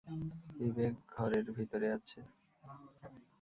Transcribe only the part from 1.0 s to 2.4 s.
ঘরের ভিতরে আছে।